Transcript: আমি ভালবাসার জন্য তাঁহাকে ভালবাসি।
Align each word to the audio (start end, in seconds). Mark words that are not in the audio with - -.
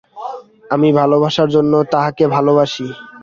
আমি 0.71 0.89
ভালবাসার 0.99 1.49
জন্য 1.55 1.73
তাঁহাকে 1.91 2.25
ভালবাসি। 2.27 2.87